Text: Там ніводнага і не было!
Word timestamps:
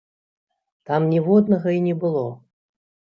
Там 0.89 1.01
ніводнага 1.13 1.67
і 1.81 1.85
не 1.91 1.93
было! 2.05 2.25